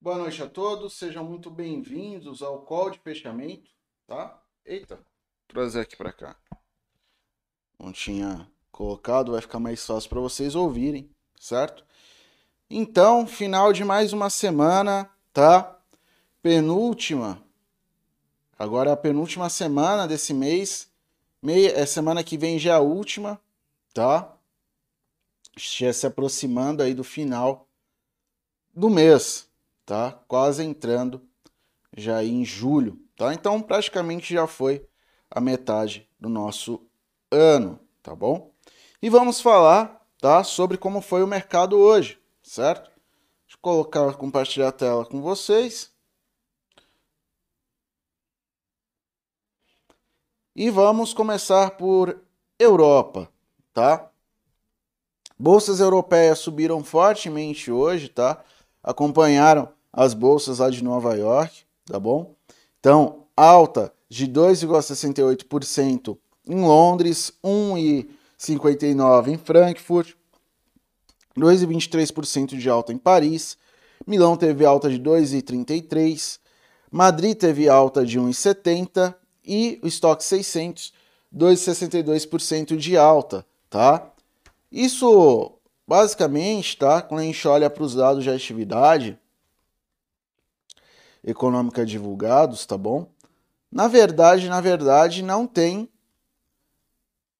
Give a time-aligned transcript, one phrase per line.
[0.00, 3.68] Boa noite a todos, sejam muito bem-vindos ao call de fechamento,
[4.06, 4.40] tá?
[4.64, 5.04] Eita,
[5.48, 6.36] trazer aqui para cá.
[7.76, 11.84] Não tinha colocado, vai ficar mais fácil para vocês ouvirem, certo?
[12.70, 15.76] Então, final de mais uma semana, tá?
[16.40, 17.42] Penúltima.
[18.56, 20.88] Agora é a penúltima semana desse mês.
[21.42, 23.40] Meia, é semana que vem já é a última,
[23.92, 24.32] tá?
[25.56, 27.66] Já se aproximando aí do final
[28.72, 29.47] do mês,
[29.88, 30.12] tá?
[30.28, 31.26] Quase entrando
[31.96, 33.32] já em julho, tá?
[33.32, 34.86] Então praticamente já foi
[35.30, 36.86] a metade do nosso
[37.30, 38.52] ano, tá bom?
[39.00, 42.90] E vamos falar, tá, sobre como foi o mercado hoje, certo?
[42.90, 45.90] Deixa eu colocar, compartilhar a tela com vocês.
[50.54, 52.20] E vamos começar por
[52.58, 53.32] Europa,
[53.72, 54.10] tá?
[55.38, 58.44] Bolsas europeias subiram fortemente hoje, tá?
[58.82, 62.36] Acompanharam as bolsas lá de Nova York, tá bom?
[62.78, 70.14] Então, alta de 2,68% em Londres, 1,59% em Frankfurt,
[71.36, 73.58] 2,23% de alta em Paris,
[74.06, 76.38] Milão teve alta de 2,33%,
[76.92, 80.92] Madrid teve alta de 1,70% e o estoque 600,
[81.36, 84.12] 2,62% de alta, tá?
[84.70, 87.02] Isso, basicamente, tá?
[87.02, 89.18] Quando a gente olha para os dados de atividade,
[91.28, 93.06] econômica divulgados, tá bom?
[93.70, 95.88] Na verdade, na verdade, não tem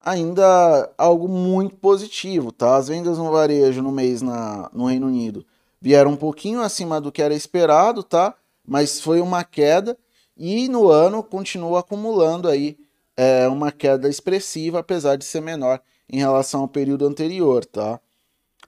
[0.01, 2.77] ainda algo muito positivo, tá?
[2.77, 5.45] As vendas no varejo no mês na, no Reino Unido
[5.81, 8.35] vieram um pouquinho acima do que era esperado, tá?
[8.67, 9.97] Mas foi uma queda
[10.37, 12.77] e no ano continua acumulando aí
[13.17, 17.99] é, uma queda expressiva, apesar de ser menor em relação ao período anterior, tá?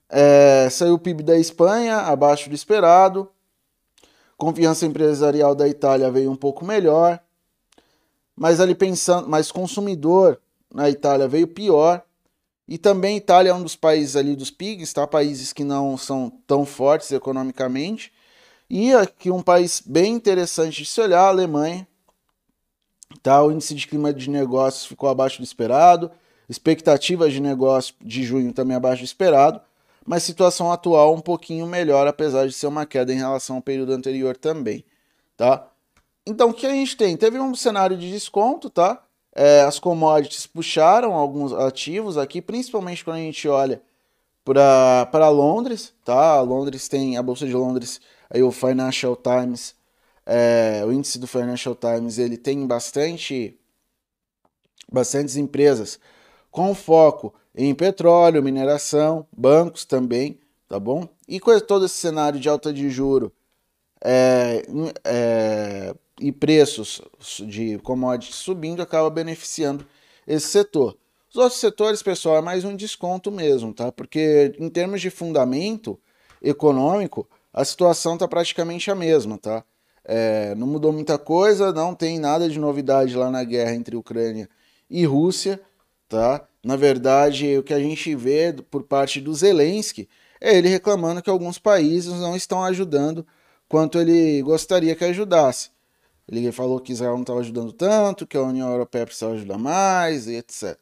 [0.08, 3.30] É, saiu o PIB da Espanha abaixo do esperado,
[4.40, 7.20] Confiança empresarial da Itália veio um pouco melhor,
[8.34, 10.40] mas ali pensando, mas consumidor
[10.74, 12.02] na Itália veio pior.
[12.66, 15.06] E também Itália é um dos países ali dos PIGs, tá?
[15.06, 18.10] Países que não são tão fortes economicamente.
[18.70, 21.86] E aqui um país bem interessante de se olhar, a Alemanha.
[23.22, 23.42] Tá?
[23.42, 26.10] O índice de clima de negócios ficou abaixo do esperado.
[26.48, 29.60] Expectativas de negócio de junho também abaixo do esperado
[30.06, 33.92] mas situação atual um pouquinho melhor, apesar de ser uma queda em relação ao período
[33.92, 34.84] anterior também,
[35.36, 35.68] tá?
[36.26, 37.16] Então, o que a gente tem?
[37.16, 39.02] Teve um cenário de desconto, tá?
[39.34, 43.82] É, as commodities puxaram alguns ativos aqui, principalmente quando a gente olha
[44.44, 46.40] para Londres, tá?
[46.40, 49.74] Londres tem, a Bolsa de Londres, aí o Financial Times,
[50.26, 53.58] é, o índice do Financial Times, ele tem bastante,
[54.90, 55.98] bastantes empresas
[56.50, 60.38] com foco em petróleo, mineração, bancos também,
[60.68, 61.08] tá bom?
[61.28, 63.32] E com todo esse cenário de alta de juro
[64.02, 64.64] é,
[65.04, 67.00] é, e preços
[67.40, 69.86] de commodities subindo, acaba beneficiando
[70.26, 70.96] esse setor.
[71.30, 73.92] Os outros setores, pessoal, é mais um desconto mesmo, tá?
[73.92, 75.98] Porque em termos de fundamento
[76.42, 79.64] econômico, a situação está praticamente a mesma, tá?
[80.04, 84.48] É, não mudou muita coisa, não tem nada de novidade lá na guerra entre Ucrânia
[84.88, 85.60] e Rússia,
[86.10, 86.44] tá?
[86.62, 90.08] Na verdade, o que a gente vê por parte do Zelensky
[90.40, 93.24] é ele reclamando que alguns países não estão ajudando
[93.68, 95.70] quanto ele gostaria que ajudasse.
[96.28, 100.26] Ele falou que Israel não estava ajudando tanto, que a União Europeia precisava ajudar mais
[100.26, 100.76] e etc.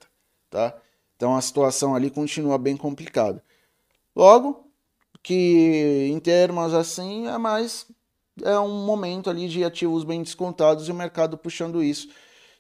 [0.51, 0.75] Tá?
[1.17, 3.43] Então a situação ali continua bem complicada.
[4.17, 4.67] Logo,
[5.23, 7.87] que em termos assim é mais
[8.43, 12.09] é um momento ali de ativos bem descontados e o mercado puxando isso.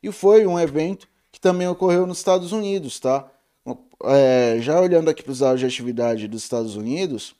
[0.02, 3.30] E foi um evento que também ocorreu nos Estados Unidos, tá?
[4.04, 7.34] É, já olhando aqui para os dados de atividade dos Estados Unidos,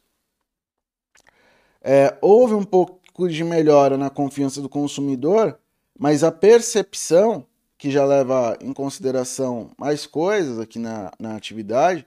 [1.81, 5.59] é, houve um pouco de melhora na confiança do consumidor,
[5.99, 12.07] mas a percepção, que já leva em consideração mais coisas aqui na, na atividade,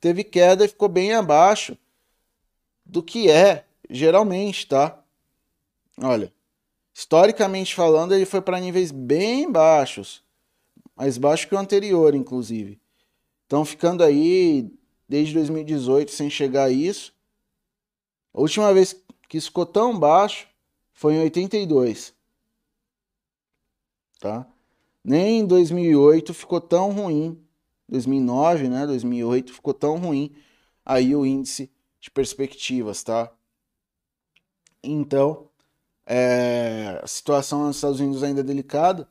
[0.00, 1.76] teve queda e ficou bem abaixo
[2.84, 4.98] do que é geralmente, tá?
[6.00, 6.32] Olha,
[6.94, 10.22] historicamente falando, ele foi para níveis bem baixos
[10.96, 12.80] mais baixo que o anterior, inclusive.
[13.46, 14.70] Então, ficando aí
[15.08, 17.14] desde 2018 sem chegar a isso.
[18.32, 18.96] A última vez
[19.28, 20.48] que isso ficou tão baixo
[20.92, 22.14] foi em 82.
[24.18, 24.46] Tá?
[25.04, 27.38] Nem em 2008 ficou tão ruim.
[27.88, 28.86] 2009, né?
[28.86, 30.34] 2008 ficou tão ruim
[30.84, 33.30] aí o índice de perspectivas, tá?
[34.82, 35.48] Então,
[36.06, 39.08] é, a situação nos Estados Unidos ainda é delicada.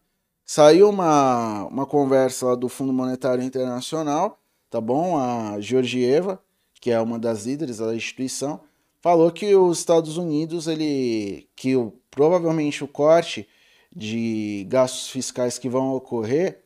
[0.54, 4.38] Saiu uma, uma conversa lá do Fundo Monetário Internacional,
[4.70, 5.18] tá bom?
[5.18, 6.44] A Georgieva,
[6.82, 8.60] que é uma das líderes da instituição,
[9.00, 13.48] falou que os Estados Unidos, ele, que o, provavelmente o corte
[13.96, 16.66] de gastos fiscais que vão ocorrer,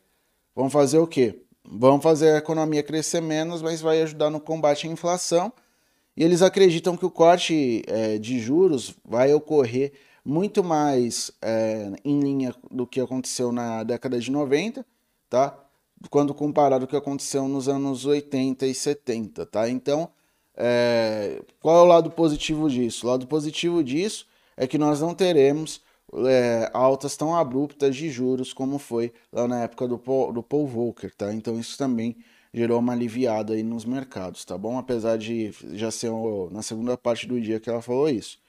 [0.56, 1.44] vão fazer o quê?
[1.64, 5.54] Vão fazer a economia crescer menos, mas vai ajudar no combate à inflação.
[6.18, 9.94] E eles acreditam que o corte é, de juros vai ocorrer
[10.26, 14.84] muito mais é, em linha do que aconteceu na década de 90,
[15.30, 15.58] tá?
[16.10, 19.70] Quando comparado com o que aconteceu nos anos 80 e 70, tá?
[19.70, 20.10] Então,
[20.58, 23.06] é, qual é o lado positivo disso?
[23.06, 24.26] O lado positivo disso
[24.58, 25.82] é que nós não teremos
[26.28, 30.66] é, altas tão abruptas de juros como foi lá na época do Paul, do Paul
[30.68, 31.34] Volcker, tá?
[31.34, 32.18] Então isso também
[32.54, 34.78] gerou uma aliviada aí nos mercados, tá bom?
[34.78, 36.12] Apesar de já ser
[36.52, 38.40] na segunda parte do dia que ela falou isso,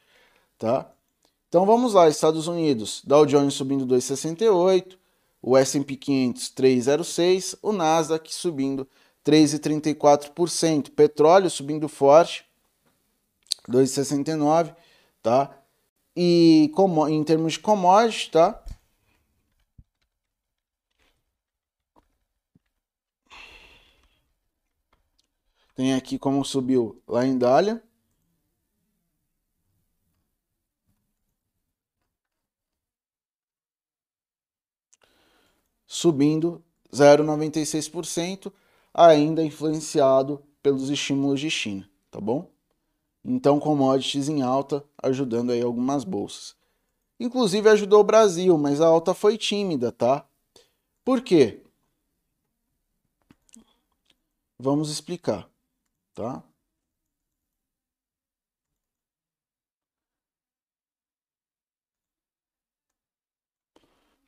[0.58, 0.90] tá?
[1.48, 4.98] Então vamos lá, Estados Unidos, Dow Jones subindo 2,68,
[5.40, 8.88] o S&P 500 3,06, o Nasdaq subindo
[9.24, 10.90] 3,34%.
[10.90, 12.44] Petróleo subindo forte,
[13.68, 14.74] 2,69,
[15.22, 15.56] tá?
[16.16, 18.62] E como, em termos de commodities, tá?
[25.76, 27.85] Tem aqui como subiu lá em Dália.
[35.98, 36.62] Subindo
[36.92, 38.52] 0,96%
[38.92, 42.50] ainda influenciado pelos estímulos de China, tá bom?
[43.24, 46.54] Então, commodities em alta, ajudando aí algumas bolsas.
[47.18, 50.28] Inclusive ajudou o Brasil, mas a alta foi tímida, tá?
[51.02, 51.62] Por quê?
[54.58, 55.48] Vamos explicar,
[56.12, 56.42] tá?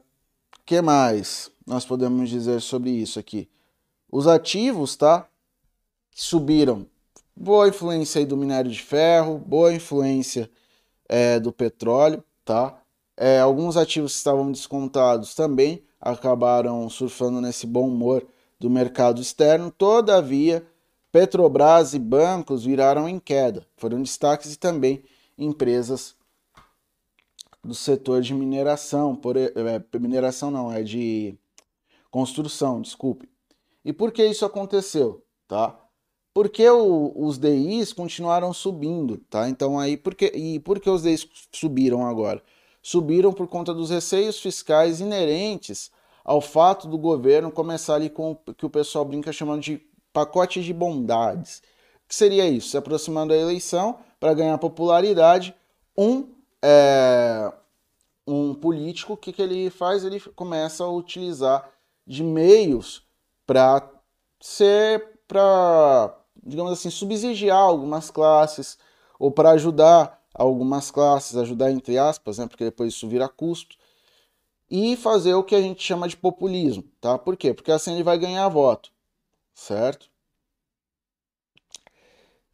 [0.65, 3.49] que mais nós podemos dizer sobre isso aqui?
[4.11, 5.27] Os ativos, tá?
[6.13, 6.85] Subiram.
[7.35, 10.49] Boa influência aí do minério de ferro, boa influência
[11.07, 12.81] é, do petróleo, tá?
[13.17, 18.25] É, alguns ativos que estavam descontados também acabaram surfando nesse bom humor
[18.59, 19.71] do mercado externo.
[19.71, 20.65] Todavia,
[21.11, 23.65] Petrobras e bancos viraram em queda.
[23.75, 25.03] Foram destaques e também
[25.37, 26.15] empresas
[27.63, 29.51] do setor de mineração, por, é,
[29.99, 31.35] mineração não, é de
[32.11, 33.27] construção, desculpe.
[33.83, 35.77] E por que isso aconteceu, tá?
[36.33, 39.49] Porque o, os DIs continuaram subindo, tá?
[39.49, 42.41] Então aí, porque, e por que os DIs subiram agora?
[42.87, 45.91] Subiram por conta dos receios fiscais inerentes
[46.23, 50.63] ao fato do governo começar ali com o que o pessoal brinca chamando de pacote
[50.63, 51.61] de bondades.
[52.05, 52.69] O que seria isso?
[52.69, 55.53] Se aproximando da eleição para ganhar popularidade,
[55.97, 56.29] um,
[56.63, 57.51] é,
[58.25, 60.05] um político, o que, que ele faz?
[60.05, 61.69] Ele começa a utilizar
[62.05, 63.05] de meios
[63.45, 63.85] para
[64.39, 68.77] ser, para, digamos assim, subsidiar algumas classes
[69.19, 73.75] ou para ajudar algumas classes, ajudar entre aspas, né, porque depois isso vira custo,
[74.69, 77.17] e fazer o que a gente chama de populismo, tá?
[77.17, 77.53] Por quê?
[77.53, 78.91] Porque assim ele vai ganhar voto,
[79.53, 80.09] certo?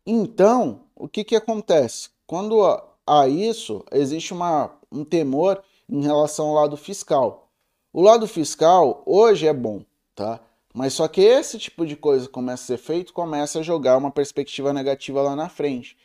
[0.06, 2.10] Então, o que que acontece?
[2.28, 2.62] Quando
[3.06, 7.52] há isso, existe uma, um temor em relação ao lado fiscal.
[7.92, 9.84] O lado fiscal hoje é bom,
[10.16, 10.40] tá?
[10.74, 14.12] Mas só que esse tipo de coisa começa a ser feito, começa a jogar uma
[14.12, 15.96] perspectiva negativa lá na frente.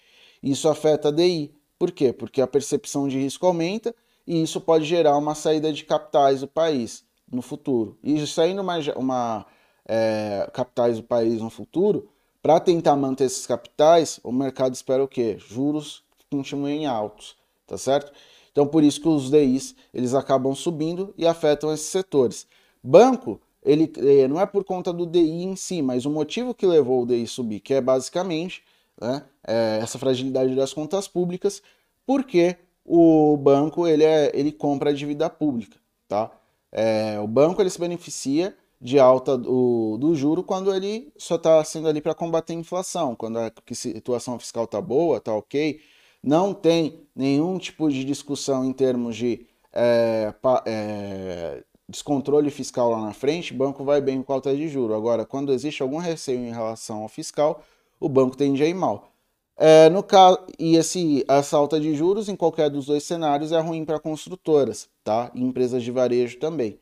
[0.42, 1.54] Isso afeta a DI.
[1.78, 2.12] Por quê?
[2.12, 3.94] Porque a percepção de risco aumenta
[4.26, 7.97] e isso pode gerar uma saída de capitais do país no futuro.
[8.02, 9.47] E saindo uma, uma
[9.87, 12.08] é, capitais do país no futuro,
[12.42, 15.37] para tentar manter esses capitais, o mercado espera o quê?
[15.38, 18.12] Juros continuem altos, tá certo?
[18.52, 22.47] Então por isso que os DIs eles acabam subindo e afetam esses setores.
[22.82, 26.66] Banco, ele é, não é por conta do DI em si, mas o motivo que
[26.66, 28.62] levou o DI subir, que é basicamente
[29.00, 31.62] né, é, essa fragilidade das contas públicas,
[32.07, 35.76] porque o banco ele, é, ele compra a dívida pública.
[36.07, 36.31] Tá?
[36.73, 41.62] É, o banco ele se beneficia de alta do, do juro quando ele só está
[41.64, 45.81] sendo ali para combater a inflação, quando a situação fiscal está boa, está ok,
[46.23, 53.00] não tem nenhum tipo de discussão em termos de é, pa, é, descontrole fiscal lá
[53.00, 54.95] na frente, o banco vai bem com alta de juro.
[54.95, 57.64] Agora, quando existe algum receio em relação ao fiscal,
[58.00, 59.12] o banco tende a ir mal.
[59.57, 63.59] É, no caso, e esse, essa alta de juros em qualquer dos dois cenários é
[63.59, 65.33] ruim para construtoras, tá?
[65.35, 66.78] E empresas de varejo também.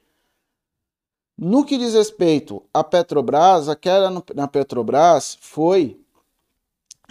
[1.38, 5.99] No que diz respeito à Petrobras, a queda no, na Petrobras foi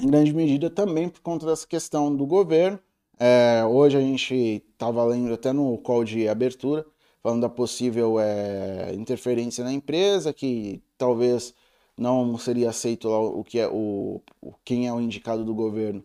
[0.02, 2.80] em grande medida também por conta dessa questão do governo.
[3.20, 6.86] É, hoje a gente estava lendo até no call de abertura,
[7.24, 11.54] falando da possível é, interferência na empresa, que talvez
[11.98, 14.22] não seria aceito lá o que é o,
[14.64, 16.04] quem é o indicado do governo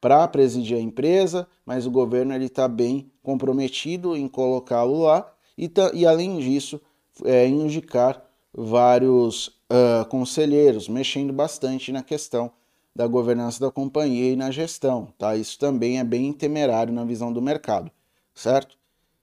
[0.00, 5.70] para presidir a empresa, mas o governo ele está bem comprometido em colocá-lo lá e,
[5.94, 6.80] e além disso
[7.24, 12.50] é, indicar vários uh, conselheiros, mexendo bastante na questão
[12.94, 15.36] da governança da companhia e na gestão, tá?
[15.36, 17.90] Isso também é bem temerário na visão do mercado,
[18.34, 18.76] certo?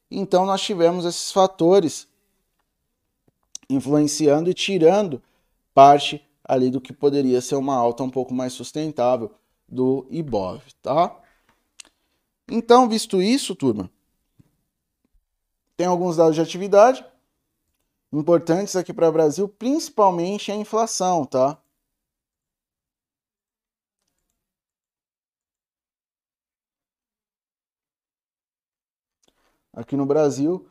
[0.09, 2.07] Então nós tivemos esses fatores
[3.69, 5.21] influenciando e tirando
[5.75, 9.35] parte ali do que poderia ser uma alta um pouco mais sustentável
[9.67, 11.21] do IBOV, tá?
[12.49, 13.91] Então, visto isso, turma,
[15.75, 17.05] tem alguns dados de atividade
[18.13, 21.57] importantes aqui para o Brasil, principalmente a inflação, tá?
[29.73, 30.65] Aqui no Brasil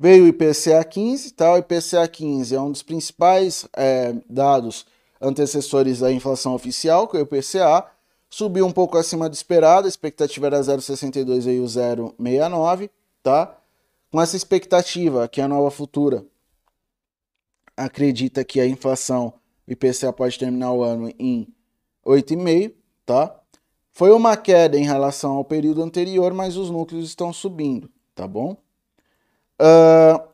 [0.00, 1.52] veio o IPCA 15, tá?
[1.52, 4.86] O IPCA 15 é um dos principais é, dados
[5.20, 7.84] antecessores da inflação oficial, que é o IPCA,
[8.30, 12.88] subiu um pouco acima do esperado, a expectativa era 0,62 e o 0,69,
[13.22, 13.54] tá?
[14.10, 16.24] Com essa expectativa que a nova futura
[17.76, 19.34] acredita que a inflação
[19.68, 21.46] IPCA pode terminar o ano em
[22.06, 22.72] 8,5,
[23.04, 23.38] tá?
[23.92, 28.56] Foi uma queda em relação ao período anterior, mas os núcleos estão subindo, tá bom?
[29.60, 30.30] Uh,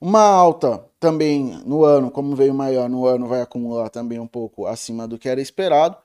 [0.00, 4.66] uma alta também no ano, como veio maior no ano, vai acumular também um pouco
[4.66, 5.96] acima do que era esperado.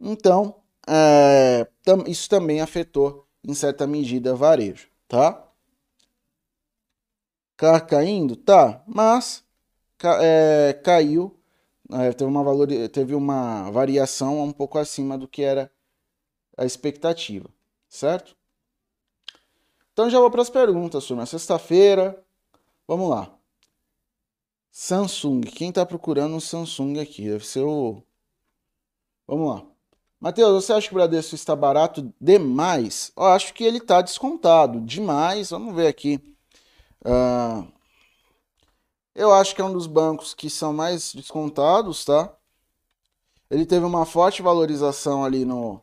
[0.00, 0.56] Então,
[0.86, 5.42] é, tam, isso também afetou, em certa medida, varejo, tá?
[7.56, 8.36] Tá caindo?
[8.36, 9.44] Tá, mas
[10.20, 11.34] é, caiu,
[11.92, 15.70] é, teve, uma valor, teve uma variação um pouco acima do que era
[16.56, 17.48] a expectativa,
[17.88, 18.36] certo?
[19.94, 21.24] Então já vou para as perguntas, turma.
[21.24, 22.20] Sexta-feira,
[22.86, 23.32] vamos lá.
[24.72, 27.30] Samsung, quem está procurando um Samsung aqui?
[27.30, 28.02] Deve ser o.
[29.24, 29.64] Vamos lá.
[30.18, 33.12] Matheus, você acha que o Bradesco está barato demais?
[33.16, 35.50] Eu acho que ele está descontado demais.
[35.50, 36.16] Vamos ver aqui.
[37.04, 37.64] Uh,
[39.14, 42.36] eu acho que é um dos bancos que são mais descontados, tá?
[43.48, 45.80] Ele teve uma forte valorização ali no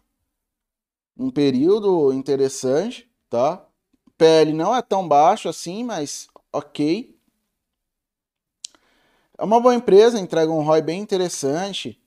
[1.18, 3.65] um período interessante, tá?
[4.22, 7.18] PL não é tão baixo assim, mas ok.
[9.36, 12.00] É uma boa empresa, entrega um ROI bem interessante.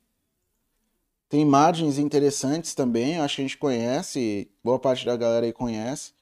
[1.28, 6.12] Tem margens interessantes também, acho que a gente conhece, boa parte da galera aí conhece.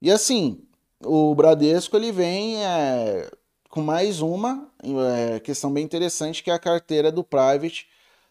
[0.00, 0.62] E assim,
[1.04, 3.28] o Bradesco ele vem é,
[3.68, 7.88] com mais uma é, questão bem interessante que é a carteira do private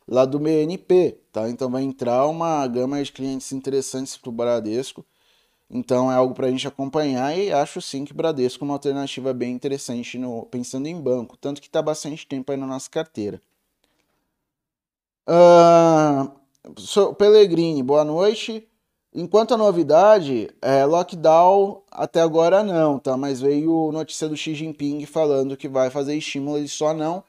[0.08, 1.50] lá do BNP, tá?
[1.50, 5.06] Então vai entrar uma gama de clientes interessantes para o Bradesco.
[5.70, 9.34] Então é algo para a gente acompanhar e acho sim que Bradesco é uma alternativa
[9.34, 13.42] bem interessante no, pensando em banco, tanto que está bastante tempo aí na nossa carteira.
[15.28, 18.68] Uh, Pellegrini, boa noite.
[19.14, 23.16] Enquanto a novidade, é, lockdown até agora não, tá?
[23.16, 27.24] Mas veio notícia do Xi Jinping falando que vai fazer estímulo, ele só não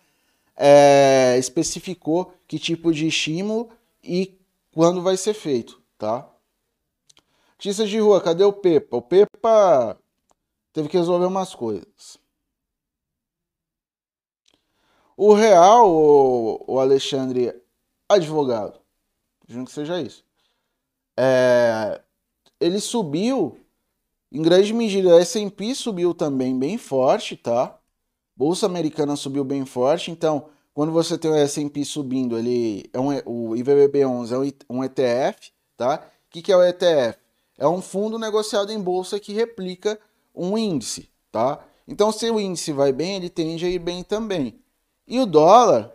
[0.56, 3.68] é, especificou que tipo de estímulo
[4.02, 4.38] e
[4.72, 6.26] quando vai ser feito, tá?
[7.58, 8.96] Notícias de rua, cadê o Pepa?
[8.96, 9.98] O Pepa
[10.72, 12.18] teve que resolver umas coisas.
[15.16, 17.54] O real, o, Alexandre,
[18.08, 18.78] advogado,
[19.48, 20.26] junto que seja isso
[21.16, 22.00] é,
[22.60, 23.58] ele subiu
[24.30, 25.16] em grande medida.
[25.16, 27.78] A S&P subiu também bem forte, tá?
[28.36, 33.08] Bolsa americana subiu bem forte, então quando você tem o S&P subindo, ele é um,
[33.24, 36.06] o IVBB11 é um ETF, tá?
[36.26, 37.18] O que, que é o ETF?
[37.58, 39.98] É um fundo negociado em bolsa que replica
[40.34, 41.64] um índice, tá?
[41.88, 44.60] Então, se o índice vai bem, ele tende a ir bem também.
[45.06, 45.94] E o dólar?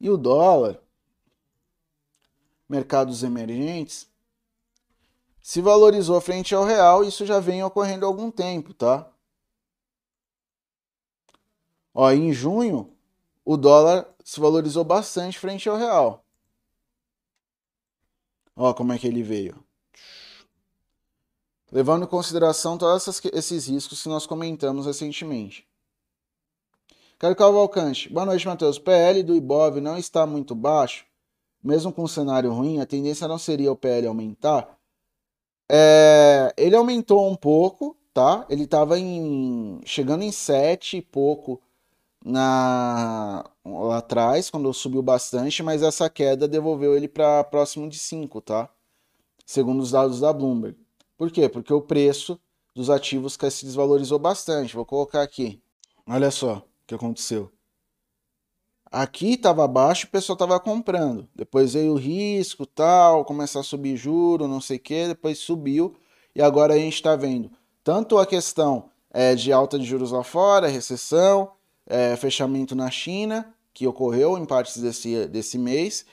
[0.00, 0.82] E o dólar?
[2.72, 4.08] mercados emergentes,
[5.42, 9.12] se valorizou frente ao real, isso já vem ocorrendo há algum tempo, tá?
[11.92, 12.96] Ó, em junho,
[13.44, 16.21] o dólar se valorizou bastante frente ao real.
[18.56, 19.62] Ó, como é que ele veio.
[21.70, 25.66] Levando em consideração todos esses riscos que nós comentamos recentemente.
[27.18, 28.12] Caio Cavalcante.
[28.12, 28.78] Boa noite, Matheus.
[28.78, 31.06] PL do Ibov não está muito baixo?
[31.62, 34.76] mesmo com um cenário ruim, a tendência não seria o PL aumentar.
[35.70, 38.44] É, ele aumentou um pouco, tá?
[38.50, 38.96] Ele estava
[39.84, 41.60] chegando em 7 e pouco,
[42.24, 48.40] na lá atrás, quando subiu bastante, mas essa queda devolveu ele para próximo de 5,
[48.40, 48.68] tá?
[49.46, 50.76] Segundo os dados da Bloomberg.
[51.16, 51.48] Por quê?
[51.48, 52.38] Porque o preço
[52.74, 54.74] dos ativos se desvalorizou bastante.
[54.74, 55.60] Vou colocar aqui.
[56.06, 57.50] Olha só o que aconteceu.
[58.90, 61.28] Aqui estava baixo, o pessoal estava comprando.
[61.34, 65.96] Depois veio o risco, tal, começar a subir juro, não sei o que, depois subiu.
[66.34, 67.50] E agora a gente está vendo
[67.82, 71.52] tanto a questão é, de alta de juros lá fora, recessão,
[71.86, 76.04] é, fechamento na China, que ocorreu em partes desse, desse mês,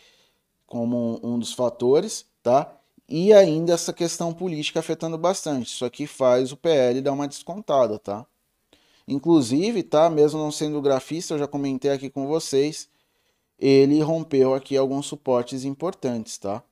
[0.66, 2.76] como um, um dos fatores, tá?
[3.08, 5.74] E ainda essa questão política afetando bastante.
[5.74, 8.26] Isso aqui faz o PL dar uma descontada, tá?
[9.08, 10.10] Inclusive, tá?
[10.10, 12.88] Mesmo não sendo grafista, eu já comentei aqui com vocês,
[13.58, 16.64] ele rompeu aqui alguns suportes importantes, tá?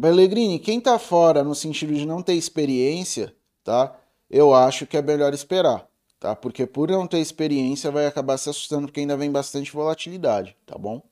[0.00, 3.94] Pellegrini, quem tá fora no sentido de não ter experiência, tá?
[4.30, 5.88] Eu acho que é melhor esperar,
[6.20, 6.36] tá?
[6.36, 10.76] Porque por não ter experiência vai acabar se assustando porque ainda vem bastante volatilidade, tá
[10.78, 11.02] bom?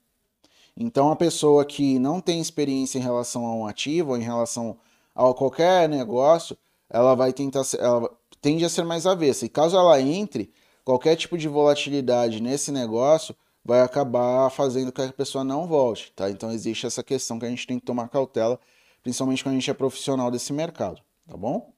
[0.76, 4.76] Então a pessoa que não tem experiência em relação a um ativo, ou em relação
[5.14, 6.57] a qualquer negócio,
[6.90, 9.47] ela vai tentar ela tende a ser mais avessa.
[9.47, 10.52] E caso ela entre,
[10.85, 13.35] qualquer tipo de volatilidade nesse negócio
[13.66, 16.30] vai acabar fazendo com que a pessoa não volte, tá?
[16.30, 18.61] Então existe essa questão que a gente tem que tomar cautela
[19.06, 21.73] principalmente quando a gente é profissional desse mercado, tá bom?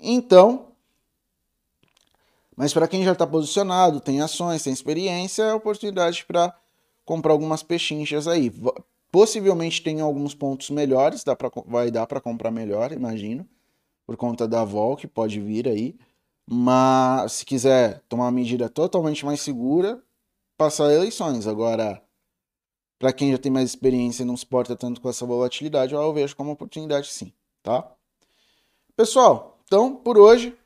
[0.00, 0.68] Então,
[2.56, 6.58] mas para quem já está posicionado, tem ações, tem experiência, é oportunidade para
[7.04, 8.50] comprar algumas pechinchas aí.
[9.12, 13.46] Possivelmente tem alguns pontos melhores, dá pra, vai dar para comprar melhor, imagino,
[14.06, 15.98] por conta da vol que pode vir aí.
[16.48, 20.00] Mas se quiser tomar uma medida totalmente mais segura,
[20.56, 21.46] passar eleições.
[21.46, 22.00] Agora,
[22.98, 26.14] para quem já tem mais experiência e não se porta tanto com essa volatilidade, eu
[26.14, 27.90] vejo como oportunidade sim, tá?
[28.94, 30.56] Pessoal, então por hoje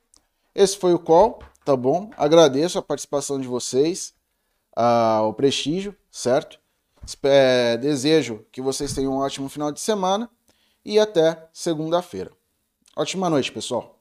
[0.54, 2.10] esse foi o call, tá bom?
[2.16, 4.14] Agradeço a participação de vocês,
[5.24, 6.60] o prestígio, certo?
[7.22, 10.30] É, desejo que vocês tenham um ótimo final de semana
[10.84, 12.30] e até segunda-feira.
[12.94, 13.99] Ótima noite, pessoal.